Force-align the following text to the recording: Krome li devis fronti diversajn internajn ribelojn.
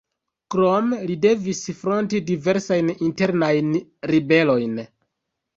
Krome 0.53 0.97
li 1.11 1.17
devis 1.25 1.61
fronti 1.81 2.21
diversajn 2.31 2.89
internajn 3.11 3.71
ribelojn. 4.15 4.83